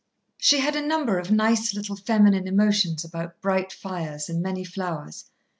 [0.39, 5.25] She had a number of nice, little feminine emotions about bright fires and many flowers.